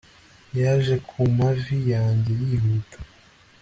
yaje 0.59 0.95
ku 1.07 1.17
mavi 1.37 1.77
yanjye 1.93 2.31
yihuta 2.43 2.97